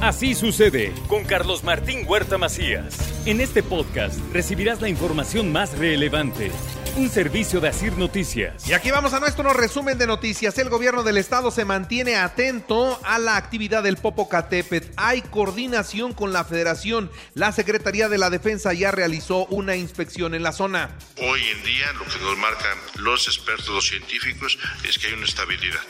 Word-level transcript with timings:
Así 0.00 0.34
sucede 0.34 0.92
con 1.08 1.24
Carlos 1.24 1.64
Martín 1.64 2.04
Huerta 2.06 2.36
Macías. 2.36 2.96
En 3.26 3.40
este 3.40 3.62
podcast 3.62 4.18
recibirás 4.32 4.80
la 4.80 4.88
información 4.88 5.50
más 5.50 5.78
relevante. 5.78 6.50
Un 6.96 7.08
servicio 7.08 7.60
de 7.60 7.68
Asir 7.68 7.96
Noticias. 7.96 8.68
Y 8.68 8.72
aquí 8.72 8.90
vamos 8.90 9.14
a 9.14 9.20
nuestro 9.20 9.52
resumen 9.52 9.98
de 9.98 10.06
noticias. 10.06 10.58
El 10.58 10.68
gobierno 10.68 11.02
del 11.02 11.16
estado 11.16 11.50
se 11.50 11.64
mantiene 11.64 12.16
atento 12.16 13.00
a 13.02 13.18
la 13.18 13.36
actividad 13.36 13.82
del 13.82 13.96
Popocatépetl. 13.96 14.92
Hay 14.96 15.22
coordinación 15.22 16.12
con 16.12 16.32
la 16.32 16.44
federación. 16.44 17.10
La 17.34 17.50
Secretaría 17.50 18.08
de 18.08 18.18
la 18.18 18.30
Defensa 18.30 18.72
ya 18.74 18.92
realizó 18.92 19.46
una 19.46 19.74
inspección 19.74 20.34
en 20.34 20.42
la 20.42 20.52
zona. 20.52 20.96
Hoy 21.16 21.40
en 21.56 21.64
día 21.64 21.92
lo 21.94 22.04
que 22.04 22.20
nos 22.20 22.36
marcan 22.38 22.78
los 22.96 23.26
expertos, 23.26 23.68
los 23.70 23.88
científicos, 23.88 24.58
es 24.88 24.98
que 24.98 25.08
hay 25.08 25.14
una 25.14 25.24
estabilidad. 25.24 25.80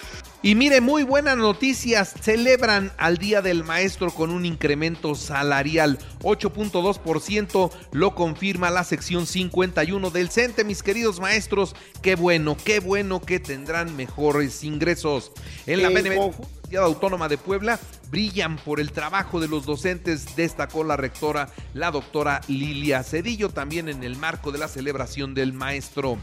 Y 0.44 0.56
mire, 0.56 0.82
muy 0.82 1.04
buenas 1.04 1.38
noticias. 1.38 2.12
Celebran 2.20 2.92
al 2.98 3.16
Día 3.16 3.40
del 3.40 3.64
Maestro 3.64 4.10
con 4.10 4.28
un 4.28 4.44
incremento 4.44 5.14
salarial. 5.14 5.98
8.2% 6.20 7.70
lo 7.92 8.14
confirma 8.14 8.68
la 8.68 8.84
sección 8.84 9.26
51 9.26 10.10
del 10.10 10.28
CENTE, 10.28 10.64
mis 10.64 10.82
queridos 10.82 11.18
maestros. 11.18 11.74
Qué 12.02 12.14
bueno, 12.14 12.58
qué 12.62 12.80
bueno 12.80 13.22
que 13.22 13.40
tendrán 13.40 13.96
mejores 13.96 14.64
ingresos. 14.64 15.32
En 15.64 15.80
la 15.80 15.88
Universidad 15.88 16.84
Autónoma 16.84 17.28
de 17.28 17.38
Puebla 17.38 17.80
brillan 18.10 18.56
por 18.56 18.80
el 18.80 18.92
trabajo 18.92 19.40
de 19.40 19.48
los 19.48 19.64
docentes, 19.64 20.36
destacó 20.36 20.84
la 20.84 20.98
rectora, 20.98 21.48
la 21.72 21.90
doctora 21.90 22.42
Lilia 22.48 23.02
Cedillo, 23.02 23.48
también 23.48 23.88
en 23.88 24.04
el 24.04 24.16
marco 24.16 24.52
de 24.52 24.58
la 24.58 24.68
celebración 24.68 25.32
del 25.32 25.54
maestro. 25.54 26.18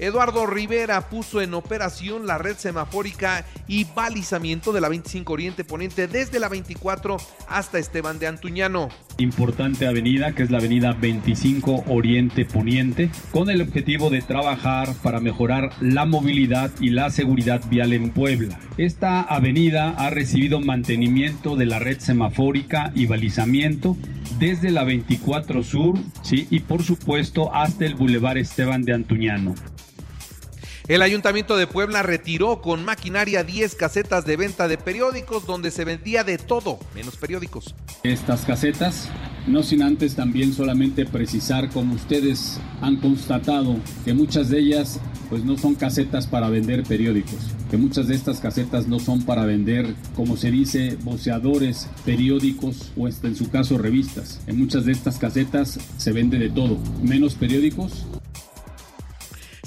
Eduardo 0.00 0.46
Rivera 0.46 1.10
puso 1.10 1.42
en 1.42 1.52
operación 1.52 2.26
la 2.26 2.38
red 2.38 2.56
semafórica 2.56 3.44
y 3.68 3.84
balizamiento 3.84 4.72
de 4.72 4.80
la 4.80 4.88
25 4.88 5.30
Oriente 5.30 5.62
Poniente 5.62 6.08
desde 6.08 6.40
la 6.40 6.48
24 6.48 7.18
hasta 7.46 7.78
Esteban 7.78 8.18
de 8.18 8.26
Antuñano. 8.26 8.88
Importante 9.18 9.86
avenida 9.86 10.32
que 10.32 10.42
es 10.42 10.50
la 10.50 10.56
avenida 10.56 10.92
25 10.94 11.84
Oriente 11.88 12.46
Poniente 12.46 13.10
con 13.30 13.50
el 13.50 13.60
objetivo 13.60 14.08
de 14.08 14.22
trabajar 14.22 14.94
para 15.02 15.20
mejorar 15.20 15.70
la 15.82 16.06
movilidad 16.06 16.70
y 16.80 16.88
la 16.88 17.10
seguridad 17.10 17.60
vial 17.68 17.92
en 17.92 18.08
Puebla. 18.08 18.58
Esta 18.78 19.20
avenida 19.20 19.90
ha 19.98 20.08
recibido 20.08 20.62
mantenimiento 20.62 21.56
de 21.56 21.66
la 21.66 21.78
red 21.78 21.98
semafórica 21.98 22.90
y 22.94 23.04
balizamiento 23.04 23.98
desde 24.38 24.70
la 24.70 24.84
24 24.84 25.62
Sur, 25.62 25.98
sí, 26.22 26.46
y 26.48 26.60
por 26.60 26.82
supuesto 26.82 27.54
hasta 27.54 27.84
el 27.84 27.96
Boulevard 27.96 28.38
Esteban 28.38 28.82
de 28.82 28.94
Antuñano. 28.94 29.54
El 30.90 31.02
Ayuntamiento 31.02 31.56
de 31.56 31.68
Puebla 31.68 32.02
retiró 32.02 32.60
con 32.60 32.84
maquinaria 32.84 33.44
10 33.44 33.76
casetas 33.76 34.24
de 34.24 34.36
venta 34.36 34.66
de 34.66 34.76
periódicos 34.76 35.46
donde 35.46 35.70
se 35.70 35.84
vendía 35.84 36.24
de 36.24 36.36
todo, 36.36 36.80
menos 36.96 37.16
periódicos. 37.16 37.76
Estas 38.02 38.44
casetas, 38.44 39.08
no 39.46 39.62
sin 39.62 39.84
antes 39.84 40.16
también 40.16 40.52
solamente 40.52 41.06
precisar, 41.06 41.70
como 41.70 41.94
ustedes 41.94 42.58
han 42.80 42.96
constatado, 42.96 43.76
que 44.04 44.14
muchas 44.14 44.48
de 44.48 44.58
ellas 44.58 44.98
pues 45.28 45.44
no 45.44 45.56
son 45.56 45.76
casetas 45.76 46.26
para 46.26 46.50
vender 46.50 46.82
periódicos, 46.82 47.38
que 47.70 47.76
muchas 47.76 48.08
de 48.08 48.16
estas 48.16 48.40
casetas 48.40 48.88
no 48.88 48.98
son 48.98 49.22
para 49.22 49.44
vender, 49.44 49.94
como 50.16 50.36
se 50.36 50.50
dice, 50.50 50.98
voceadores, 51.02 51.88
periódicos 52.04 52.90
o 52.96 53.06
en 53.06 53.36
su 53.36 53.48
caso 53.48 53.78
revistas. 53.78 54.40
En 54.48 54.58
muchas 54.58 54.86
de 54.86 54.90
estas 54.90 55.18
casetas 55.18 55.78
se 55.98 56.10
vende 56.10 56.40
de 56.40 56.50
todo, 56.50 56.78
menos 57.00 57.36
periódicos 57.36 58.06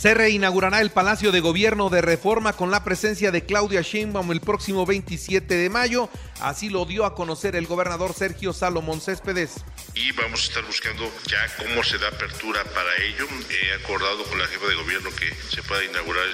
se 0.03 0.14
reinaugurará 0.14 0.81
el 0.81 0.91
Palacio 0.91 1.31
de 1.31 1.40
Gobierno 1.40 1.90
de 1.90 2.02
Reforma 2.02 2.52
con 2.52 2.72
la 2.72 2.84
presencia 2.84 3.31
de 3.31 3.46
Claudia 3.46 3.80
Sheinbaum 3.80 4.34
el 4.34 4.41
próximo 4.41 4.86
27 4.86 5.56
de 5.56 5.69
mayo. 5.69 6.09
Así 6.41 6.69
lo 6.69 6.84
dio 6.84 7.06
a 7.06 7.16
conocer 7.16 7.56
el 7.56 7.68
gobernador 7.68 8.13
Sergio 8.13 8.52
Salomón 8.52 9.00
Céspedes. 9.00 9.63
Y 9.96 10.12
vamos 10.12 10.42
a 10.42 10.44
estar 10.44 10.66
buscando 10.66 11.09
ya 11.25 11.40
cómo 11.56 11.86
se 11.86 11.97
da 12.00 12.09
apertura 12.09 12.66
para 12.66 12.94
ello. 13.02 13.25
He 13.50 13.81
acordado 13.81 14.25
con 14.25 14.38
la 14.40 14.46
jefa 14.47 14.66
de 14.68 14.75
gobierno 14.75 15.09
que 15.16 15.34
se 15.56 15.63
pueda 15.63 15.86
inaugurar 15.86 16.25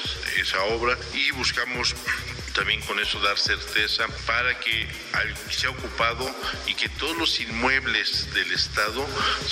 esa 0.42 0.64
obra 0.64 0.98
y 1.14 1.30
buscamos 1.34 1.94
también 2.56 2.82
con 2.88 3.00
eso 3.00 3.22
dar 3.22 3.38
certeza 3.38 4.08
para 4.26 4.60
que 4.60 4.88
sea 5.52 5.70
ocupado 5.70 6.28
y 6.66 6.74
que 6.74 6.90
todos 6.90 7.16
los 7.16 7.40
inmuebles 7.40 8.34
del 8.34 8.52
Estado 8.52 9.06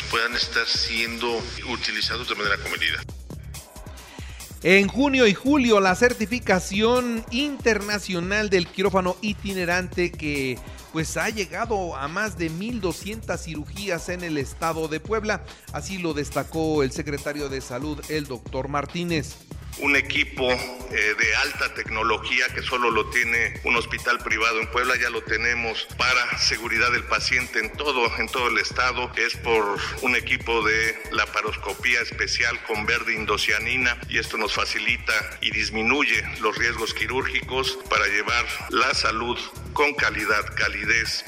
puedan 0.09 0.33
estar 0.33 0.67
siendo 0.67 1.39
utilizados 1.69 2.27
de 2.27 2.33
manera 2.33 2.57
comedida. 2.57 2.99
En 4.63 4.87
junio 4.87 5.27
y 5.27 5.35
julio, 5.35 5.79
la 5.79 5.93
certificación 5.93 7.23
internacional 7.29 8.49
del 8.49 8.67
quirófano 8.67 9.15
itinerante 9.21 10.11
que 10.11 10.57
pues 10.91 11.15
ha 11.15 11.29
llegado 11.29 11.95
a 11.95 12.07
más 12.07 12.39
de 12.39 12.49
1.200 12.49 13.37
cirugías 13.37 14.09
en 14.09 14.23
el 14.23 14.37
estado 14.37 14.87
de 14.87 14.99
Puebla. 14.99 15.43
Así 15.73 15.99
lo 15.99 16.15
destacó 16.15 16.81
el 16.81 16.91
secretario 16.91 17.49
de 17.49 17.61
Salud, 17.61 17.99
el 18.09 18.25
doctor 18.25 18.67
Martínez 18.67 19.35
un 19.79 19.95
equipo 19.95 20.49
eh, 20.51 21.15
de 21.19 21.35
alta 21.35 21.73
tecnología 21.73 22.45
que 22.53 22.61
solo 22.61 22.89
lo 22.89 23.09
tiene 23.09 23.59
un 23.63 23.75
hospital 23.75 24.17
privado. 24.19 24.59
En 24.59 24.71
Puebla, 24.71 24.95
ya 24.99 25.09
lo 25.09 25.21
tenemos 25.21 25.87
para 25.97 26.37
seguridad 26.37 26.91
del 26.91 27.03
paciente 27.03 27.59
en 27.59 27.71
todo, 27.73 28.09
en 28.17 28.27
todo 28.27 28.47
el 28.47 28.57
estado. 28.57 29.11
Es 29.15 29.35
por 29.37 29.77
un 30.01 30.15
equipo 30.15 30.63
de 30.63 30.97
laparoscopía 31.11 32.01
especial 32.01 32.61
con 32.63 32.85
verde 32.85 33.13
indocianina 33.13 33.97
y 34.09 34.17
esto 34.17 34.37
nos 34.37 34.53
facilita 34.53 35.13
y 35.41 35.51
disminuye 35.51 36.23
los 36.41 36.57
riesgos 36.57 36.93
quirúrgicos 36.93 37.77
para 37.89 38.07
llevar 38.07 38.45
la 38.69 38.93
salud 38.93 39.37
con 39.73 39.93
calidad, 39.93 40.55
calidez. 40.55 41.25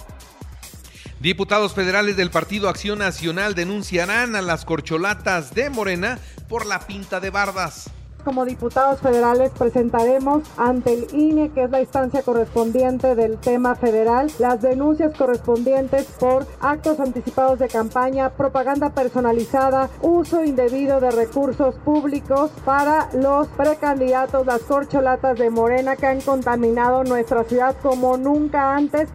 Diputados 1.19 1.75
federales 1.75 2.15
del 2.15 2.31
Partido 2.31 2.69
Acción 2.69 2.99
Nacional 2.99 3.53
denunciarán 3.53 4.37
a 4.37 4.41
las 4.41 4.63
corcholatas 4.63 5.53
de 5.53 5.69
Morena 5.69 6.17
por 6.47 6.65
la 6.65 6.87
pinta 6.87 7.19
de 7.19 7.29
bardas 7.29 7.91
como 8.29 8.45
diputados 8.45 8.99
federales 8.99 9.49
presentaremos 9.57 10.43
ante 10.55 10.93
el 10.93 11.07
INE, 11.15 11.49
que 11.49 11.63
es 11.63 11.71
la 11.71 11.81
instancia 11.81 12.21
correspondiente 12.21 13.15
del 13.15 13.39
tema 13.39 13.73
federal, 13.73 14.31
las 14.37 14.61
denuncias 14.61 15.17
correspondientes 15.17 16.05
por 16.19 16.45
actos 16.59 16.99
anticipados 16.99 17.57
de 17.57 17.67
campaña, 17.67 18.29
propaganda 18.29 18.91
personalizada, 18.91 19.89
uso 20.03 20.43
indebido 20.43 20.99
de 20.99 21.09
recursos 21.09 21.73
públicos 21.83 22.51
para 22.65 23.09
los 23.13 23.47
precandidatos, 23.47 24.45
las 24.45 24.61
corcholatas 24.61 25.39
de 25.39 25.49
Morena 25.49 25.95
que 25.95 26.05
han 26.05 26.21
contaminado 26.21 27.03
nuestra 27.03 27.43
ciudad 27.45 27.75
como 27.81 28.15
nunca 28.15 28.75
antes. 28.75 29.09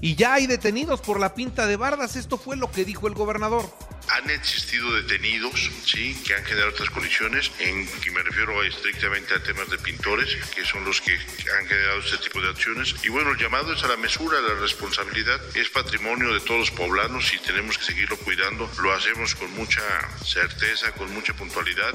Y 0.00 0.14
ya 0.16 0.32
hay 0.32 0.46
detenidos 0.46 1.02
por 1.02 1.20
la 1.20 1.34
pinta 1.34 1.66
de 1.66 1.76
bardas, 1.76 2.16
esto 2.16 2.38
fue 2.38 2.56
lo 2.56 2.70
que 2.70 2.86
dijo 2.86 3.08
el 3.08 3.14
gobernador 3.14 3.64
han 4.10 4.30
existido 4.30 4.92
detenidos, 4.92 5.70
sí, 5.84 6.20
que 6.26 6.34
han 6.34 6.44
generado 6.44 6.70
otras 6.70 6.90
condiciones, 6.90 7.50
en 7.58 7.86
que 8.00 8.10
me 8.10 8.22
refiero 8.22 8.62
estrictamente 8.62 9.34
a 9.34 9.42
temas 9.42 9.68
de 9.70 9.78
pintores, 9.78 10.36
que 10.54 10.64
son 10.64 10.84
los 10.84 11.00
que 11.00 11.12
han 11.12 11.66
generado 11.66 12.00
este 12.00 12.18
tipo 12.18 12.40
de 12.40 12.48
acciones. 12.48 12.94
Y 13.04 13.08
bueno, 13.08 13.32
el 13.32 13.38
llamado 13.38 13.72
es 13.72 13.82
a 13.84 13.88
la 13.88 13.96
mesura, 13.96 14.40
la 14.40 14.54
responsabilidad, 14.54 15.40
es 15.56 15.68
patrimonio 15.70 16.32
de 16.32 16.40
todos 16.40 16.60
los 16.60 16.70
poblanos 16.70 17.32
y 17.32 17.38
tenemos 17.38 17.78
que 17.78 17.84
seguirlo 17.84 18.16
cuidando. 18.18 18.70
Lo 18.82 18.92
hacemos 18.92 19.34
con 19.34 19.50
mucha 19.52 19.82
certeza, 20.24 20.92
con 20.92 21.12
mucha 21.12 21.34
puntualidad. 21.34 21.94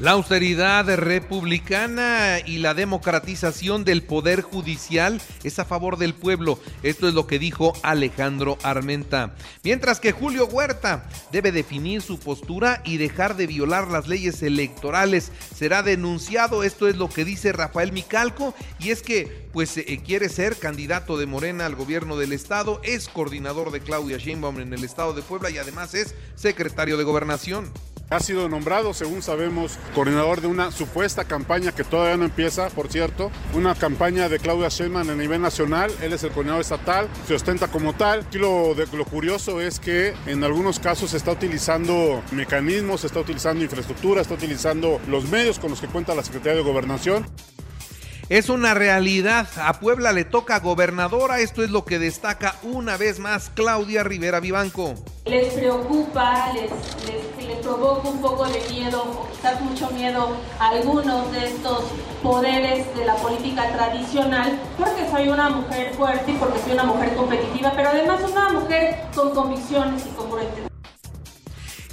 La 0.00 0.10
austeridad 0.10 0.92
republicana 0.96 2.40
y 2.44 2.58
la 2.58 2.74
democratización 2.74 3.84
del 3.84 4.02
poder 4.02 4.42
judicial 4.42 5.20
es 5.44 5.60
a 5.60 5.64
favor 5.64 5.98
del 5.98 6.14
pueblo. 6.14 6.58
Esto 6.82 7.06
es 7.06 7.14
lo 7.14 7.28
que 7.28 7.38
dijo 7.38 7.74
Alejandro 7.84 8.58
Armenta. 8.64 9.36
Mientras 9.62 10.00
que 10.00 10.10
Julio 10.10 10.46
Huerta 10.46 11.08
debe 11.30 11.52
definir 11.52 12.02
su 12.02 12.18
postura 12.18 12.82
y 12.84 12.96
dejar 12.96 13.36
de 13.36 13.46
violar 13.46 13.86
las 13.86 14.08
leyes 14.08 14.42
electorales. 14.42 15.30
Será 15.54 15.84
denunciado, 15.84 16.64
esto 16.64 16.88
es 16.88 16.96
lo 16.96 17.08
que 17.08 17.24
dice 17.24 17.52
Rafael 17.52 17.92
Micalco, 17.92 18.52
y 18.80 18.90
es 18.90 19.00
que 19.00 19.48
pues 19.52 19.76
eh, 19.76 20.00
quiere 20.04 20.28
ser 20.28 20.56
candidato 20.56 21.16
de 21.16 21.26
Morena 21.26 21.66
al 21.66 21.76
gobierno 21.76 22.16
del 22.16 22.32
estado, 22.32 22.80
es 22.82 23.08
coordinador 23.08 23.70
de 23.70 23.78
Claudia 23.78 24.18
Sheinbaum 24.18 24.58
en 24.58 24.72
el 24.72 24.82
estado 24.82 25.12
de 25.12 25.22
Puebla 25.22 25.50
y 25.50 25.58
además 25.58 25.94
es 25.94 26.16
secretario 26.34 26.96
de 26.96 27.04
gobernación. 27.04 27.70
Ha 28.10 28.20
sido 28.20 28.48
nombrado, 28.48 28.94
según 28.94 29.22
sabemos, 29.22 29.78
coordinador 29.94 30.40
de 30.40 30.46
una 30.46 30.70
supuesta 30.70 31.24
campaña 31.24 31.72
que 31.72 31.84
todavía 31.84 32.16
no 32.16 32.24
empieza, 32.24 32.68
por 32.68 32.88
cierto, 32.88 33.30
una 33.54 33.74
campaña 33.74 34.28
de 34.28 34.38
Claudia 34.38 34.68
Sheinbaum 34.68 35.08
a 35.08 35.14
nivel 35.14 35.40
nacional. 35.40 35.90
Él 36.02 36.12
es 36.12 36.22
el 36.22 36.30
coordinador 36.30 36.60
estatal, 36.60 37.08
se 37.26 37.34
ostenta 37.34 37.68
como 37.68 37.94
tal. 37.94 38.20
Aquí 38.20 38.38
lo, 38.38 38.74
de, 38.74 38.86
lo 38.96 39.04
curioso 39.04 39.60
es 39.60 39.80
que 39.80 40.14
en 40.26 40.44
algunos 40.44 40.78
casos 40.78 41.10
se 41.10 41.16
está 41.16 41.32
utilizando 41.32 42.22
mecanismos, 42.30 43.00
se 43.00 43.06
está 43.06 43.20
utilizando 43.20 43.64
infraestructura, 43.64 44.20
está 44.20 44.34
utilizando 44.34 45.00
los 45.08 45.24
medios 45.28 45.58
con 45.58 45.70
los 45.70 45.80
que 45.80 45.88
cuenta 45.88 46.14
la 46.14 46.22
Secretaría 46.22 46.58
de 46.58 46.62
Gobernación. 46.62 47.26
Es 48.30 48.48
una 48.48 48.72
realidad. 48.72 49.48
A 49.56 49.80
Puebla 49.80 50.12
le 50.12 50.24
toca 50.24 50.58
gobernadora. 50.60 51.40
Esto 51.40 51.62
es 51.62 51.70
lo 51.70 51.84
que 51.84 51.98
destaca 51.98 52.56
una 52.62 52.96
vez 52.96 53.18
más 53.18 53.50
Claudia 53.54 54.02
Rivera 54.02 54.40
Vivanco. 54.40 54.94
Les 55.26 55.52
preocupa, 55.52 56.52
les, 56.54 56.70
les, 57.04 57.36
les 57.36 57.43
provoca 57.64 58.08
un 58.08 58.20
poco 58.20 58.44
de 58.46 58.60
miedo, 58.70 59.02
o 59.02 59.28
quizás 59.32 59.60
mucho 59.62 59.90
miedo 59.90 60.36
a 60.60 60.68
algunos 60.68 61.32
de 61.32 61.46
estos 61.46 61.84
poderes 62.22 62.94
de 62.94 63.04
la 63.06 63.16
política 63.16 63.72
tradicional, 63.72 64.60
porque 64.78 65.08
soy 65.10 65.28
una 65.28 65.48
mujer 65.48 65.94
fuerte 65.94 66.30
y 66.30 66.34
porque 66.34 66.58
soy 66.60 66.72
una 66.72 66.84
mujer 66.84 67.16
competitiva, 67.16 67.72
pero 67.74 67.88
además 67.88 68.20
una 68.30 68.50
mujer 68.50 69.06
con 69.14 69.30
convicciones 69.30 70.04
y 70.06 70.10
congruentes. 70.10 70.64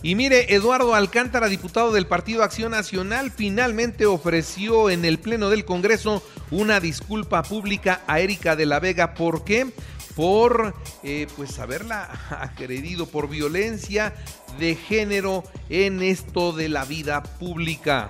Y 0.03 0.15
mire, 0.15 0.55
Eduardo 0.55 0.95
Alcántara, 0.95 1.47
diputado 1.47 1.91
del 1.91 2.07
Partido 2.07 2.43
Acción 2.43 2.71
Nacional, 2.71 3.31
finalmente 3.31 4.07
ofreció 4.07 4.89
en 4.89 5.05
el 5.05 5.19
Pleno 5.19 5.51
del 5.51 5.63
Congreso 5.63 6.23
una 6.49 6.79
disculpa 6.79 7.43
pública 7.43 8.01
a 8.07 8.19
Erika 8.19 8.55
de 8.55 8.65
la 8.65 8.79
Vega. 8.79 9.13
¿Por 9.13 9.43
qué? 9.43 9.71
Por 10.21 10.75
eh, 11.01 11.25
pues 11.35 11.57
haberla 11.57 12.03
agredido 12.29 13.07
por 13.07 13.27
violencia 13.27 14.13
de 14.59 14.75
género 14.75 15.43
en 15.67 16.03
esto 16.03 16.51
de 16.51 16.69
la 16.69 16.85
vida 16.85 17.23
pública. 17.23 18.07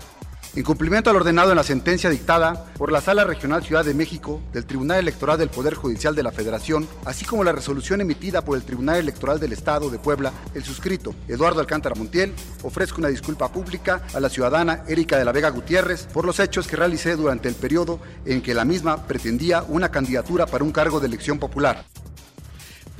En 0.53 0.63
cumplimiento 0.63 1.09
al 1.09 1.15
ordenado 1.15 1.51
en 1.51 1.55
la 1.55 1.63
sentencia 1.63 2.09
dictada 2.09 2.65
por 2.77 2.91
la 2.91 2.99
Sala 2.99 3.23
Regional 3.23 3.63
Ciudad 3.63 3.85
de 3.85 3.93
México 3.93 4.41
del 4.51 4.65
Tribunal 4.65 4.99
Electoral 4.99 5.37
del 5.37 5.47
Poder 5.47 5.75
Judicial 5.75 6.13
de 6.13 6.23
la 6.23 6.33
Federación, 6.33 6.85
así 7.05 7.23
como 7.23 7.45
la 7.45 7.53
resolución 7.53 8.01
emitida 8.01 8.43
por 8.43 8.57
el 8.57 8.63
Tribunal 8.63 8.97
Electoral 8.97 9.39
del 9.39 9.53
Estado 9.53 9.89
de 9.89 9.97
Puebla, 9.97 10.33
el 10.53 10.65
suscrito 10.65 11.15
Eduardo 11.29 11.61
Alcántara 11.61 11.95
Montiel 11.95 12.33
ofrezco 12.63 12.97
una 12.97 13.07
disculpa 13.07 13.49
pública 13.49 14.01
a 14.13 14.19
la 14.19 14.27
ciudadana 14.27 14.83
Erika 14.89 15.17
de 15.17 15.23
la 15.23 15.31
Vega 15.31 15.49
Gutiérrez 15.49 16.07
por 16.07 16.25
los 16.25 16.41
hechos 16.41 16.67
que 16.67 16.75
realicé 16.75 17.15
durante 17.15 17.47
el 17.47 17.55
periodo 17.55 18.01
en 18.25 18.41
que 18.41 18.53
la 18.53 18.65
misma 18.65 19.07
pretendía 19.07 19.63
una 19.63 19.89
candidatura 19.89 20.45
para 20.45 20.65
un 20.65 20.73
cargo 20.73 20.99
de 20.99 21.07
elección 21.07 21.39
popular. 21.39 21.85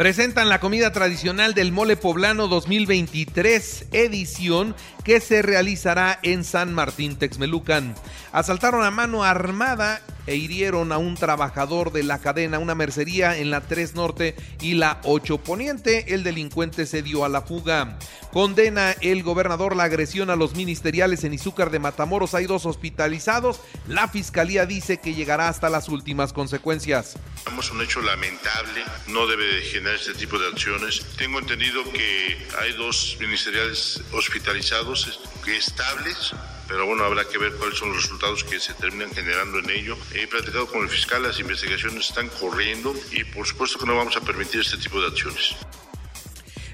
Presentan 0.01 0.49
la 0.49 0.59
comida 0.59 0.91
tradicional 0.91 1.53
del 1.53 1.71
mole 1.71 1.95
poblano 1.95 2.47
2023 2.47 3.89
edición 3.91 4.75
que 5.03 5.19
se 5.19 5.43
realizará 5.43 6.17
en 6.23 6.43
San 6.43 6.73
Martín 6.73 7.17
Texmelucan. 7.17 7.93
Asaltaron 8.31 8.83
a 8.83 8.89
mano 8.89 9.23
armada 9.23 10.01
e 10.27 10.35
hirieron 10.35 10.91
a 10.91 10.97
un 10.97 11.15
trabajador 11.15 11.91
de 11.91 12.03
la 12.03 12.19
cadena, 12.19 12.59
una 12.59 12.75
mercería 12.75 13.37
en 13.37 13.51
la 13.51 13.61
3 13.61 13.95
Norte 13.95 14.35
y 14.61 14.73
la 14.73 14.99
8 15.03 15.37
Poniente. 15.39 16.13
El 16.13 16.23
delincuente 16.23 16.85
se 16.85 17.01
dio 17.01 17.25
a 17.25 17.29
la 17.29 17.41
fuga. 17.41 17.97
Condena 18.31 18.91
el 19.01 19.23
gobernador 19.23 19.75
la 19.75 19.83
agresión 19.83 20.29
a 20.29 20.35
los 20.35 20.55
ministeriales 20.55 21.23
en 21.23 21.33
Izúcar 21.33 21.69
de 21.69 21.79
Matamoros. 21.79 22.33
Hay 22.33 22.45
dos 22.45 22.65
hospitalizados. 22.65 23.59
La 23.87 24.07
fiscalía 24.07 24.65
dice 24.65 24.99
que 24.99 25.13
llegará 25.13 25.49
hasta 25.49 25.69
las 25.69 25.89
últimas 25.89 26.33
consecuencias. 26.33 27.15
Es 27.59 27.71
un 27.71 27.81
hecho 27.81 28.01
lamentable, 28.01 28.83
no 29.07 29.27
debe 29.27 29.45
de 29.45 29.61
generar 29.61 29.95
este 29.95 30.13
tipo 30.13 30.39
de 30.39 30.47
acciones. 30.47 31.05
Tengo 31.17 31.39
entendido 31.39 31.83
que 31.91 32.37
hay 32.59 32.73
dos 32.73 33.17
ministeriales 33.19 34.01
hospitalizados 34.13 35.19
estables 35.57 36.33
pero 36.71 36.85
bueno, 36.85 37.03
habrá 37.03 37.27
que 37.27 37.37
ver 37.37 37.53
cuáles 37.55 37.77
son 37.77 37.89
los 37.89 38.01
resultados 38.01 38.45
que 38.45 38.57
se 38.57 38.73
terminan 38.73 39.11
generando 39.13 39.59
en 39.59 39.69
ello. 39.69 39.97
He 40.13 40.25
platicado 40.25 40.67
con 40.67 40.83
el 40.83 40.89
fiscal, 40.89 41.21
las 41.21 41.37
investigaciones 41.37 42.07
están 42.07 42.29
corriendo 42.29 42.95
y 43.11 43.25
por 43.25 43.45
supuesto 43.45 43.77
que 43.77 43.85
no 43.85 43.97
vamos 43.97 44.15
a 44.15 44.21
permitir 44.21 44.61
este 44.61 44.77
tipo 44.77 45.01
de 45.01 45.07
acciones. 45.07 45.53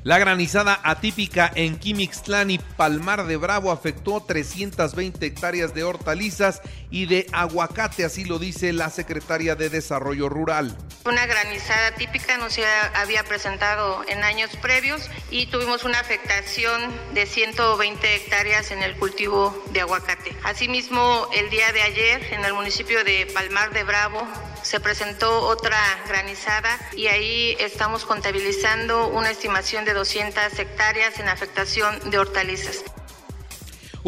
La 0.03 0.19
granizada 0.19 0.79
atípica 0.83 1.51
en 1.55 1.77
Quimixtlán 1.77 2.51
y 2.51 2.59
Palmar 2.59 3.25
de 3.25 3.37
Bravo 3.37 3.71
afectó 3.71 4.23
320 4.25 5.25
hectáreas 5.25 5.73
de 5.73 5.83
hortalizas 5.83 6.61
y 6.89 7.07
de 7.07 7.27
aguacate, 7.33 8.05
así 8.05 8.23
lo 8.23 8.39
dice 8.39 8.73
la 8.73 8.89
secretaria 8.89 9.55
de 9.55 9.69
Desarrollo 9.69 10.29
Rural. 10.29 10.77
Una 11.05 11.25
granizada 11.25 11.91
típica 11.95 12.37
no 12.37 12.49
se 12.49 12.65
había 12.95 13.23
presentado 13.23 14.03
en 14.07 14.23
años 14.23 14.51
previos 14.61 15.09
y 15.31 15.47
tuvimos 15.47 15.83
una 15.83 15.99
afectación 15.99 16.81
de 17.13 17.25
120 17.25 18.15
hectáreas 18.15 18.71
en 18.71 18.83
el 18.83 18.95
cultivo 18.95 19.63
de 19.71 19.81
aguacate. 19.81 20.35
Asimismo, 20.43 21.27
el 21.33 21.49
día 21.49 21.71
de 21.71 21.81
ayer 21.81 22.33
en 22.33 22.45
el 22.45 22.53
municipio 22.53 23.03
de 23.03 23.27
Palmar 23.33 23.71
de 23.73 23.83
Bravo 23.83 24.27
se 24.67 24.81
presentó 24.81 25.43
otra 25.47 25.79
granizada 26.09 26.77
y 26.93 27.07
ahí 27.07 27.55
estamos 27.57 28.03
contabilizando 28.03 29.07
una 29.07 29.31
estimación 29.31 29.85
de 29.85 29.93
200 29.93 30.59
hectáreas 30.59 31.17
en 31.19 31.29
afectación 31.29 32.09
de 32.09 32.19
hortalizas. 32.19 32.83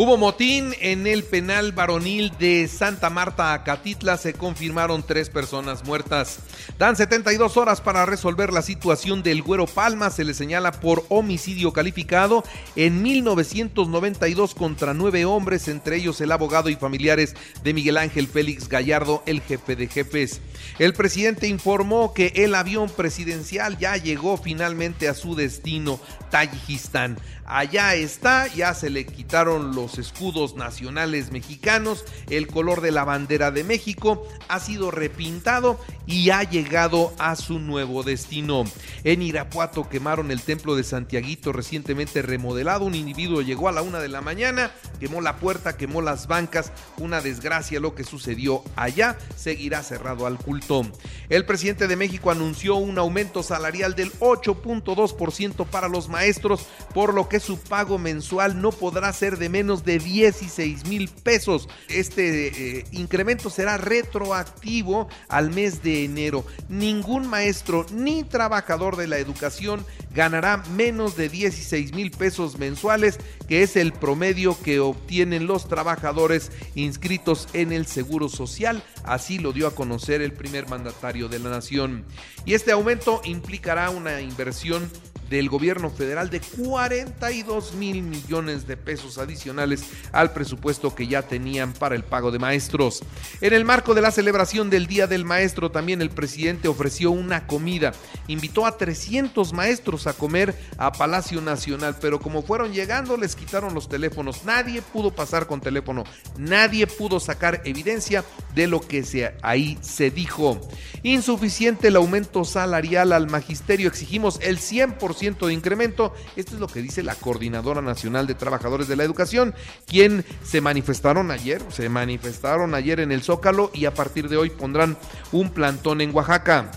Hubo 0.01 0.15
motín 0.15 0.73
en 0.79 1.07
el 1.07 1.25
penal 1.25 1.73
varonil 1.73 2.31
de 2.39 2.69
Santa 2.69 3.09
Marta, 3.09 3.51
Acatitla. 3.51 4.15
Se 4.15 4.33
confirmaron 4.33 5.03
tres 5.03 5.29
personas 5.29 5.83
muertas. 5.83 6.39
Dan 6.77 6.95
72 6.95 7.57
horas 7.57 7.81
para 7.81 8.05
resolver 8.05 8.53
la 8.53 8.61
situación 8.61 9.23
del 9.23 9.41
Güero 9.41 9.65
Palma. 9.67 10.09
Se 10.09 10.23
le 10.23 10.33
señala 10.33 10.71
por 10.71 11.05
homicidio 11.09 11.73
calificado 11.73 12.45
en 12.77 13.01
1992 13.01 14.55
contra 14.55 14.93
nueve 14.93 15.25
hombres, 15.25 15.67
entre 15.67 15.97
ellos 15.97 16.21
el 16.21 16.31
abogado 16.31 16.69
y 16.69 16.77
familiares 16.77 17.35
de 17.61 17.73
Miguel 17.73 17.97
Ángel 17.97 18.29
Félix 18.29 18.69
Gallardo, 18.69 19.21
el 19.25 19.41
jefe 19.41 19.75
de 19.75 19.87
jefes. 19.87 20.39
El 20.77 20.93
presidente 20.93 21.49
informó 21.49 22.13
que 22.13 22.31
el 22.35 22.55
avión 22.55 22.89
presidencial 22.89 23.77
ya 23.77 23.97
llegó 23.97 24.37
finalmente 24.37 25.09
a 25.09 25.13
su 25.13 25.35
destino, 25.35 25.99
Tayikistán. 26.31 27.17
Allá 27.45 27.95
está, 27.95 28.45
ya 28.47 28.75
se 28.75 28.91
le 28.91 29.07
quitaron 29.07 29.73
los 29.73 29.88
escudos 29.97 30.55
nacionales 30.55 31.31
mexicanos, 31.31 32.05
el 32.29 32.47
color 32.47 32.81
de 32.81 32.91
la 32.91 33.03
bandera 33.03 33.51
de 33.51 33.63
México 33.63 34.27
ha 34.47 34.59
sido 34.59 34.91
repintado 34.91 35.79
y 36.05 36.31
ha 36.31 36.43
llegado 36.43 37.13
a 37.17 37.35
su 37.35 37.59
nuevo 37.59 38.03
destino. 38.03 38.63
En 39.03 39.21
Irapuato 39.21 39.89
quemaron 39.89 40.31
el 40.31 40.41
templo 40.41 40.75
de 40.75 40.83
Santiaguito 40.83 41.51
recientemente 41.51 42.21
remodelado. 42.21 42.85
Un 42.85 42.95
individuo 42.95 43.41
llegó 43.41 43.69
a 43.69 43.71
la 43.71 43.81
una 43.81 43.99
de 43.99 44.09
la 44.09 44.21
mañana, 44.21 44.71
quemó 44.99 45.21
la 45.21 45.37
puerta, 45.37 45.77
quemó 45.77 46.01
las 46.01 46.27
bancas. 46.27 46.71
Una 46.97 47.21
desgracia 47.21 47.79
lo 47.79 47.95
que 47.95 48.03
sucedió 48.03 48.63
allá. 48.75 49.17
Seguirá 49.35 49.83
cerrado 49.83 50.25
al 50.25 50.37
culto. 50.37 50.85
El 51.29 51.45
presidente 51.45 51.87
de 51.87 51.95
México 51.95 52.31
anunció 52.31 52.75
un 52.75 52.97
aumento 52.97 53.43
salarial 53.43 53.95
del 53.95 54.11
8.2% 54.19 55.65
para 55.67 55.87
los 55.87 56.09
maestros, 56.09 56.65
por 56.93 57.13
lo 57.13 57.29
que 57.29 57.39
su 57.39 57.59
pago 57.59 57.97
mensual 57.97 58.61
no 58.61 58.71
podrá 58.71 59.13
ser 59.13 59.37
de 59.37 59.49
menos 59.49 59.78
de 59.85 59.99
16 59.99 60.85
mil 60.85 61.09
pesos. 61.09 61.69
Este 61.87 62.79
eh, 62.79 62.85
incremento 62.91 63.49
será 63.49 63.77
retroactivo 63.77 65.07
al 65.27 65.51
mes 65.51 65.83
de 65.83 66.05
enero. 66.05 66.45
Ningún 66.67 67.27
maestro 67.27 67.85
ni 67.91 68.23
trabajador 68.23 68.95
de 68.95 69.07
la 69.07 69.17
educación 69.17 69.85
ganará 70.13 70.57
menos 70.75 71.15
de 71.15 71.29
16 71.29 71.93
mil 71.93 72.11
pesos 72.11 72.57
mensuales, 72.57 73.19
que 73.47 73.63
es 73.63 73.75
el 73.75 73.93
promedio 73.93 74.59
que 74.61 74.79
obtienen 74.79 75.47
los 75.47 75.67
trabajadores 75.67 76.51
inscritos 76.75 77.47
en 77.53 77.71
el 77.71 77.85
Seguro 77.85 78.29
Social. 78.29 78.83
Así 79.03 79.39
lo 79.39 79.53
dio 79.53 79.67
a 79.67 79.75
conocer 79.75 80.21
el 80.21 80.33
primer 80.33 80.67
mandatario 80.67 81.27
de 81.29 81.39
la 81.39 81.49
nación. 81.49 82.05
Y 82.45 82.53
este 82.53 82.71
aumento 82.71 83.21
implicará 83.23 83.89
una 83.89 84.21
inversión 84.21 84.89
del 85.29 85.49
gobierno 85.49 85.89
federal 85.89 86.29
de 86.29 86.41
42 86.41 87.73
mil 87.75 88.01
millones 88.01 88.67
de 88.67 88.77
pesos 88.77 89.17
adicionales 89.17 89.83
al 90.11 90.33
presupuesto 90.33 90.95
que 90.95 91.07
ya 91.07 91.21
tenían 91.21 91.73
para 91.73 91.95
el 91.95 92.03
pago 92.03 92.31
de 92.31 92.39
maestros. 92.39 93.03
En 93.41 93.53
el 93.53 93.65
marco 93.65 93.93
de 93.93 94.01
la 94.01 94.11
celebración 94.11 94.69
del 94.69 94.87
Día 94.87 95.07
del 95.07 95.25
Maestro, 95.25 95.71
también 95.71 96.01
el 96.01 96.09
presidente 96.09 96.67
ofreció 96.67 97.11
una 97.11 97.45
comida. 97.47 97.93
Invitó 98.27 98.65
a 98.65 98.77
300 98.77 99.53
maestros 99.53 100.07
a 100.07 100.13
comer 100.13 100.55
a 100.77 100.91
Palacio 100.91 101.41
Nacional, 101.41 101.95
pero 102.01 102.19
como 102.19 102.41
fueron 102.41 102.73
llegando 102.73 103.17
les 103.17 103.35
quitaron 103.35 103.73
los 103.73 103.89
teléfonos. 103.89 104.45
Nadie 104.45 104.81
pudo 104.81 105.11
pasar 105.11 105.47
con 105.47 105.61
teléfono, 105.61 106.03
nadie 106.37 106.87
pudo 106.87 107.19
sacar 107.19 107.61
evidencia 107.65 108.23
de 108.55 108.67
lo 108.67 108.81
que 108.81 109.03
se, 109.03 109.33
ahí 109.41 109.77
se 109.81 110.09
dijo. 110.09 110.59
Insuficiente 111.03 111.89
el 111.89 111.95
aumento 111.95 112.43
salarial 112.43 113.13
al 113.13 113.29
magisterio, 113.29 113.87
exigimos 113.87 114.39
el 114.41 114.59
100% 114.59 115.18
de 115.19 115.53
incremento. 115.53 116.13
Esto 116.37 116.55
es 116.55 116.61
lo 116.61 116.67
que 116.67 116.81
dice 116.81 117.03
la 117.03 117.15
Coordinadora 117.15 117.81
Nacional 117.81 118.25
de 118.25 118.35
Trabajadores 118.35 118.87
de 118.87 118.95
la 118.95 119.03
Educación, 119.03 119.53
quien 119.85 120.23
se 120.43 120.61
manifestaron 120.61 121.29
ayer, 121.29 121.61
se 121.69 121.89
manifestaron 121.89 122.73
ayer 122.73 123.01
en 123.01 123.11
el 123.11 123.21
Zócalo 123.21 123.69
y 123.73 123.85
a 123.85 123.93
partir 123.93 124.29
de 124.29 124.37
hoy 124.37 124.49
pondrán 124.49 124.97
un 125.33 125.49
plantón 125.49 125.99
en 125.99 126.15
Oaxaca. 126.15 126.71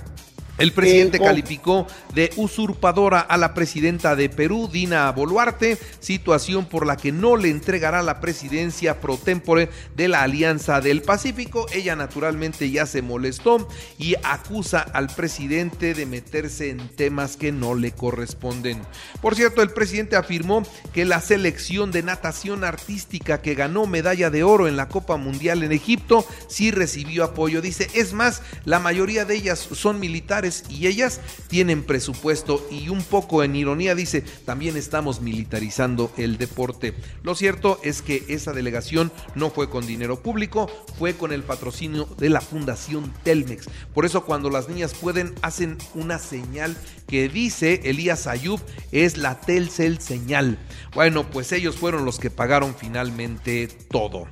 El 0.63 0.71
presidente 0.71 1.19
calificó 1.19 1.89
de 2.15 2.31
usurpadora 2.37 3.19
a 3.19 3.37
la 3.37 3.53
presidenta 3.53 4.15
de 4.15 4.29
Perú, 4.29 4.71
Dina 4.73 5.11
Boluarte, 5.11 5.77
situación 5.99 6.67
por 6.67 6.87
la 6.87 6.97
que 6.97 7.11
no 7.11 7.37
le 7.37 7.49
entregará 7.49 8.01
la 8.01 8.21
presidencia 8.21 9.01
pro 9.01 9.17
tempore 9.17 9.71
de 9.97 10.07
la 10.07 10.23
Alianza 10.23 10.81
del 10.81 11.03
Pacífico. 11.03 11.67
Ella 11.73 11.97
naturalmente 11.97 12.71
ya 12.71 12.87
se 12.87 13.03
molestó 13.03 13.69
y 13.99 14.15
acusa 14.23 14.79
al 14.79 15.09
presidente 15.09 15.95
de 15.95 16.07
meterse 16.07 16.71
en 16.71 16.89
temas 16.91 17.37
que 17.37 17.51
no 17.51 17.75
le 17.75 17.91
corresponden. 17.91 18.83
Por 19.21 19.35
cierto, 19.35 19.63
el 19.63 19.71
presidente 19.71 20.15
afirmó 20.15 20.63
que 20.95 21.05
la 21.05 21.21
selección 21.21 21.91
de 21.91 22.05
natación 22.05 22.63
artística 22.63 23.43
que 23.43 23.57
ganó 23.57 23.87
medalla 23.87 24.31
de 24.31 24.45
oro 24.45 24.69
en 24.69 24.77
la 24.77 24.87
Copa 24.87 25.17
Mundial 25.17 25.65
en 25.65 25.73
Egipto 25.73 26.25
sí 26.47 26.71
recibió 26.71 27.25
apoyo. 27.25 27.61
Dice, 27.61 27.89
es 27.95 28.13
más, 28.13 28.43
la 28.65 28.79
mayoría 28.79 29.25
de 29.25 29.35
ellas 29.35 29.59
son 29.59 29.99
militares 29.99 30.52
y 30.69 30.87
ellas 30.87 31.21
tienen 31.49 31.83
presupuesto 31.83 32.67
y 32.71 32.89
un 32.89 33.03
poco 33.03 33.43
en 33.43 33.57
ironía 33.57 33.95
dice, 33.95 34.23
también 34.45 34.77
estamos 34.77 35.21
militarizando 35.21 36.13
el 36.17 36.39
deporte. 36.39 36.95
Lo 37.23 37.35
cierto 37.35 37.81
es 37.83 38.03
que 38.03 38.25
esa 38.29 38.53
delegación 38.53 39.13
no 39.35 39.51
fue 39.51 39.71
con 39.71 39.87
dinero 39.87 40.23
público, 40.23 40.71
fue 40.99 41.15
con 41.15 41.33
el 41.33 41.43
patrocinio 41.43 42.09
de 42.19 42.31
la 42.31 42.41
Fundación 42.41 43.13
Telmex. 43.23 43.67
Por 43.95 44.05
eso 44.05 44.25
cuando 44.25 44.51
las 44.51 44.69
niñas 44.69 44.95
pueden 44.95 45.35
hacen 45.43 45.79
una 45.95 46.19
señal 46.19 46.77
que 47.07 47.29
dice 47.29 47.81
Elías 47.85 48.27
Ayub 48.27 48.61
es 48.91 49.17
la 49.17 49.41
Telcel 49.41 50.01
señal. 50.01 50.59
Bueno, 50.95 51.31
pues 51.31 51.53
ellos 51.53 51.77
fueron 51.77 52.05
los 52.05 52.19
que 52.19 52.31
pagaron 52.31 52.75
finalmente 52.75 53.69
todo. 53.91 54.27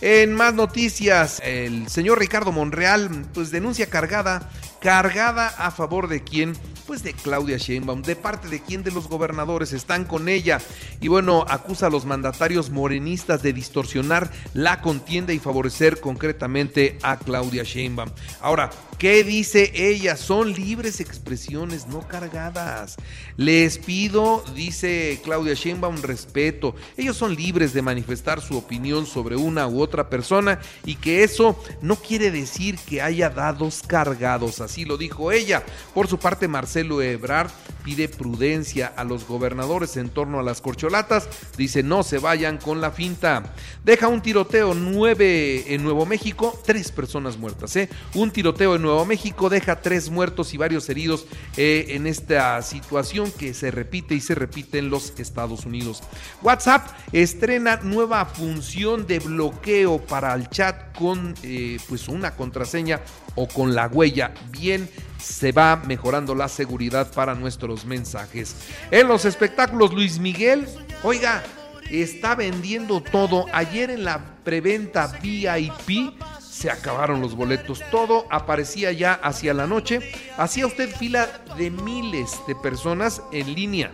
En 0.00 0.34
más 0.34 0.54
noticias, 0.54 1.40
el 1.44 1.88
señor 1.88 2.18
Ricardo 2.18 2.52
Monreal 2.52 3.26
pues 3.34 3.50
denuncia 3.50 3.86
cargada 3.86 4.50
cargada 4.82 5.48
a 5.58 5.70
favor 5.70 6.08
de 6.08 6.22
quién? 6.22 6.54
Pues 6.86 7.02
de 7.02 7.12
Claudia 7.12 7.58
Sheinbaum, 7.58 8.02
de 8.02 8.16
parte 8.16 8.48
de 8.48 8.60
quién 8.60 8.82
de 8.82 8.90
los 8.90 9.08
gobernadores 9.08 9.72
están 9.72 10.04
con 10.04 10.28
ella. 10.28 10.60
Y 11.00 11.08
bueno, 11.08 11.44
acusa 11.48 11.86
a 11.86 11.90
los 11.90 12.04
mandatarios 12.04 12.70
morenistas 12.70 13.42
de 13.42 13.52
distorsionar 13.52 14.30
la 14.54 14.80
contienda 14.80 15.32
y 15.32 15.38
favorecer 15.38 16.00
concretamente 16.00 16.98
a 17.02 17.18
Claudia 17.18 17.62
Sheinbaum. 17.62 18.10
Ahora, 18.40 18.70
¿Qué 19.02 19.24
dice 19.24 19.72
ella? 19.74 20.16
Son 20.16 20.52
libres 20.52 21.00
expresiones, 21.00 21.88
no 21.88 22.06
cargadas. 22.06 22.94
Les 23.36 23.78
pido, 23.78 24.44
dice 24.54 25.18
Claudia 25.24 25.54
Sheinbaum, 25.54 26.00
respeto. 26.02 26.76
Ellos 26.96 27.16
son 27.16 27.34
libres 27.34 27.72
de 27.72 27.82
manifestar 27.82 28.40
su 28.40 28.56
opinión 28.56 29.04
sobre 29.04 29.34
una 29.34 29.66
u 29.66 29.82
otra 29.82 30.08
persona 30.08 30.60
y 30.84 30.94
que 30.94 31.24
eso 31.24 31.60
no 31.80 31.96
quiere 31.96 32.30
decir 32.30 32.78
que 32.78 33.02
haya 33.02 33.28
dados 33.28 33.82
cargados. 33.84 34.60
Así 34.60 34.84
lo 34.84 34.96
dijo 34.96 35.32
ella. 35.32 35.64
Por 35.94 36.06
su 36.06 36.18
parte, 36.18 36.46
Marcelo 36.46 36.71
Ebrard 36.76 37.50
pide 37.84 38.08
prudencia 38.08 38.92
a 38.96 39.02
los 39.02 39.26
gobernadores 39.26 39.96
en 39.96 40.08
torno 40.08 40.38
a 40.38 40.44
las 40.44 40.60
corcholatas. 40.60 41.28
Dice, 41.56 41.82
no 41.82 42.04
se 42.04 42.18
vayan 42.18 42.58
con 42.58 42.80
la 42.80 42.92
finta. 42.92 43.54
Deja 43.84 44.06
un 44.06 44.22
tiroteo 44.22 44.74
nueve 44.74 45.74
en 45.74 45.82
Nuevo 45.82 46.06
México, 46.06 46.56
tres 46.64 46.92
personas 46.92 47.36
muertas. 47.36 47.74
¿eh? 47.74 47.88
Un 48.14 48.30
tiroteo 48.30 48.76
en 48.76 48.82
Nuevo 48.82 48.92
Nuevo 48.92 49.06
México 49.06 49.48
deja 49.48 49.80
tres 49.80 50.10
muertos 50.10 50.52
y 50.52 50.58
varios 50.58 50.86
heridos 50.90 51.24
eh, 51.56 51.86
en 51.90 52.06
esta 52.06 52.60
situación 52.60 53.32
que 53.32 53.54
se 53.54 53.70
repite 53.70 54.14
y 54.14 54.20
se 54.20 54.34
repite 54.34 54.76
en 54.76 54.90
los 54.90 55.18
Estados 55.18 55.64
Unidos. 55.64 56.02
WhatsApp 56.42 56.86
estrena 57.10 57.80
nueva 57.82 58.26
función 58.26 59.06
de 59.06 59.18
bloqueo 59.18 59.96
para 59.96 60.34
el 60.34 60.50
chat 60.50 60.94
con 60.94 61.34
eh, 61.42 61.78
pues 61.88 62.06
una 62.08 62.36
contraseña 62.36 63.00
o 63.34 63.48
con 63.48 63.74
la 63.74 63.86
huella. 63.86 64.34
Bien 64.50 64.90
se 65.22 65.52
va 65.52 65.76
mejorando 65.76 66.34
la 66.34 66.48
seguridad 66.48 67.10
para 67.12 67.34
nuestros 67.34 67.84
mensajes. 67.84 68.56
En 68.90 69.06
los 69.06 69.24
espectáculos, 69.24 69.94
Luis 69.94 70.18
Miguel, 70.18 70.66
oiga, 71.02 71.42
está 71.90 72.34
vendiendo 72.34 73.00
todo. 73.00 73.46
Ayer 73.52 73.90
en 73.90 74.04
la 74.04 74.36
preventa 74.42 75.06
VIP 75.22 76.12
se 76.40 76.70
acabaron 76.70 77.20
los 77.20 77.36
boletos. 77.36 77.80
Todo 77.90 78.26
aparecía 78.30 78.92
ya 78.92 79.14
hacia 79.14 79.54
la 79.54 79.66
noche. 79.66 80.00
Hacía 80.36 80.66
usted 80.66 80.94
fila 80.94 81.28
de 81.56 81.70
miles 81.70 82.40
de 82.48 82.56
personas 82.56 83.22
en 83.32 83.54
línea. 83.54 83.92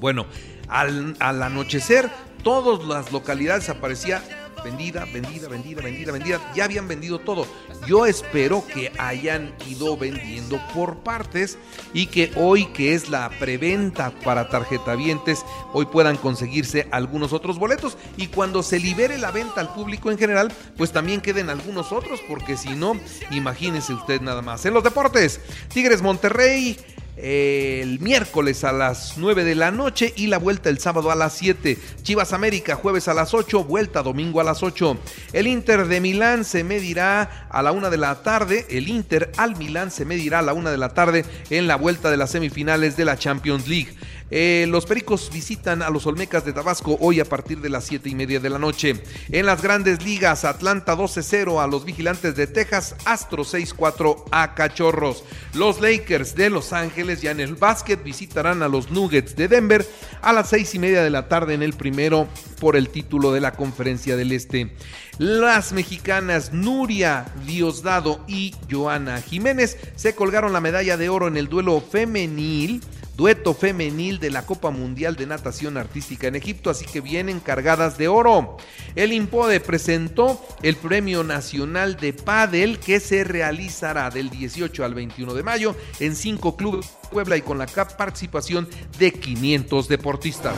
Bueno, 0.00 0.26
al, 0.68 1.16
al 1.18 1.42
anochecer, 1.42 2.10
todas 2.42 2.86
las 2.86 3.10
localidades 3.10 3.68
aparecía 3.68 4.22
vendida, 4.62 5.04
vendida, 5.12 5.48
vendida, 5.48 5.82
vendida, 5.82 6.12
vendida. 6.12 6.52
Ya 6.54 6.64
habían 6.64 6.88
vendido 6.88 7.18
todo. 7.18 7.46
Yo 7.86 8.06
espero 8.06 8.64
que 8.66 8.92
hayan 8.98 9.54
ido 9.68 9.96
vendiendo 9.96 10.60
por 10.74 10.98
partes 10.98 11.58
y 11.92 12.06
que 12.06 12.32
hoy 12.36 12.66
que 12.66 12.94
es 12.94 13.08
la 13.08 13.28
preventa 13.38 14.10
para 14.24 14.48
tarjetavientes, 14.48 15.44
hoy 15.72 15.86
puedan 15.86 16.16
conseguirse 16.16 16.88
algunos 16.90 17.32
otros 17.32 17.58
boletos 17.58 17.96
y 18.16 18.28
cuando 18.28 18.62
se 18.62 18.78
libere 18.78 19.18
la 19.18 19.30
venta 19.30 19.60
al 19.60 19.74
público 19.74 20.10
en 20.10 20.18
general, 20.18 20.52
pues 20.76 20.92
también 20.92 21.20
queden 21.20 21.50
algunos 21.50 21.92
otros 21.92 22.20
porque 22.28 22.56
si 22.56 22.70
no, 22.70 22.96
imagínese 23.30 23.94
usted 23.94 24.20
nada 24.20 24.42
más. 24.42 24.64
En 24.64 24.74
los 24.74 24.84
deportes, 24.84 25.40
Tigres 25.68 26.02
Monterrey 26.02 26.78
el 27.16 28.00
miércoles 28.00 28.64
a 28.64 28.72
las 28.72 29.18
9 29.18 29.44
de 29.44 29.54
la 29.54 29.70
noche 29.70 30.12
y 30.16 30.28
la 30.28 30.38
vuelta 30.38 30.70
el 30.70 30.78
sábado 30.78 31.10
a 31.10 31.14
las 31.14 31.34
7. 31.34 31.78
Chivas 32.02 32.32
América 32.32 32.74
jueves 32.74 33.08
a 33.08 33.14
las 33.14 33.34
8, 33.34 33.64
vuelta 33.64 34.02
domingo 34.02 34.40
a 34.40 34.44
las 34.44 34.62
8. 34.62 34.96
El 35.32 35.46
Inter 35.46 35.86
de 35.86 36.00
Milán 36.00 36.44
se 36.44 36.64
medirá 36.64 37.46
a 37.50 37.62
la 37.62 37.72
1 37.72 37.90
de 37.90 37.98
la 37.98 38.22
tarde. 38.22 38.66
El 38.70 38.88
Inter 38.88 39.30
al 39.36 39.56
Milán 39.56 39.90
se 39.90 40.04
medirá 40.04 40.38
a 40.38 40.42
la 40.42 40.54
1 40.54 40.70
de 40.70 40.78
la 40.78 40.94
tarde 40.94 41.24
en 41.50 41.66
la 41.66 41.76
vuelta 41.76 42.10
de 42.10 42.16
las 42.16 42.30
semifinales 42.30 42.96
de 42.96 43.04
la 43.04 43.18
Champions 43.18 43.68
League. 43.68 43.94
Eh, 44.34 44.64
los 44.66 44.86
Pericos 44.86 45.30
visitan 45.30 45.82
a 45.82 45.90
los 45.90 46.06
Olmecas 46.06 46.42
de 46.46 46.54
Tabasco 46.54 46.96
hoy 47.00 47.20
a 47.20 47.26
partir 47.26 47.60
de 47.60 47.68
las 47.68 47.84
7 47.84 48.08
y 48.08 48.14
media 48.14 48.40
de 48.40 48.48
la 48.48 48.58
noche. 48.58 49.02
En 49.30 49.44
las 49.44 49.60
grandes 49.60 50.02
ligas, 50.02 50.46
Atlanta 50.46 50.96
12-0 50.96 51.62
a 51.62 51.66
los 51.66 51.84
Vigilantes 51.84 52.34
de 52.34 52.46
Texas, 52.46 52.96
Astro 53.04 53.44
6-4 53.44 54.24
a 54.30 54.54
Cachorros. 54.54 55.22
Los 55.52 55.82
Lakers 55.82 56.34
de 56.34 56.48
Los 56.48 56.72
Ángeles 56.72 57.20
ya 57.20 57.30
en 57.30 57.40
el 57.40 57.56
básquet 57.56 58.02
visitarán 58.02 58.62
a 58.62 58.68
los 58.68 58.90
Nuggets 58.90 59.36
de 59.36 59.48
Denver 59.48 59.86
a 60.22 60.32
las 60.32 60.48
6 60.48 60.76
y 60.76 60.78
media 60.78 61.02
de 61.02 61.10
la 61.10 61.28
tarde 61.28 61.52
en 61.52 61.62
el 61.62 61.74
primero 61.74 62.26
por 62.58 62.76
el 62.76 62.88
título 62.88 63.32
de 63.32 63.40
la 63.42 63.52
Conferencia 63.52 64.16
del 64.16 64.32
Este. 64.32 64.72
Las 65.18 65.72
mexicanas 65.72 66.54
Nuria 66.54 67.26
Diosdado 67.44 68.24
y 68.26 68.54
Joana 68.70 69.20
Jiménez 69.20 69.76
se 69.94 70.14
colgaron 70.14 70.54
la 70.54 70.62
medalla 70.62 70.96
de 70.96 71.10
oro 71.10 71.28
en 71.28 71.36
el 71.36 71.48
duelo 71.48 71.82
femenil 71.82 72.80
dueto 73.22 73.54
femenil 73.54 74.18
de 74.18 74.30
la 74.30 74.44
Copa 74.46 74.70
Mundial 74.70 75.14
de 75.14 75.28
Natación 75.28 75.76
Artística 75.76 76.26
en 76.26 76.34
Egipto, 76.34 76.70
así 76.70 76.86
que 76.86 77.00
vienen 77.00 77.38
cargadas 77.38 77.96
de 77.96 78.08
oro. 78.08 78.56
El 78.96 79.12
Impode 79.12 79.60
presentó 79.60 80.44
el 80.64 80.74
Premio 80.74 81.22
Nacional 81.22 81.94
de 81.94 82.14
Padel 82.14 82.80
que 82.80 82.98
se 82.98 83.22
realizará 83.22 84.10
del 84.10 84.28
18 84.28 84.84
al 84.84 84.94
21 84.94 85.34
de 85.34 85.42
mayo 85.44 85.76
en 86.00 86.16
cinco 86.16 86.56
clubes 86.56 86.86
de 86.86 87.08
Puebla 87.10 87.36
y 87.36 87.42
con 87.42 87.58
la 87.58 87.66
participación 87.66 88.68
de 88.98 89.12
500 89.12 89.86
deportistas. 89.86 90.56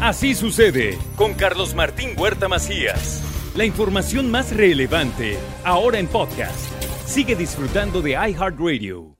Así 0.00 0.36
sucede 0.36 0.96
con 1.16 1.34
Carlos 1.34 1.74
Martín 1.74 2.10
Huerta 2.16 2.46
Macías. 2.46 3.24
La 3.56 3.64
información 3.64 4.30
más 4.30 4.54
relevante 4.54 5.36
ahora 5.64 5.98
en 5.98 6.06
podcast. 6.06 6.60
Sigue 7.06 7.34
disfrutando 7.34 8.02
de 8.02 8.12
iHeartRadio. 8.12 9.17